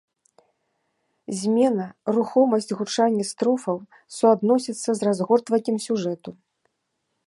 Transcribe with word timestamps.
Змена, 1.41 1.85
рухомасць 2.17 2.69
гучання 2.81 3.23
строфаў 3.35 3.77
суадносяцца 4.19 4.89
з 5.01 5.11
разгортваннем 5.11 5.77
сюжэту. 5.87 6.29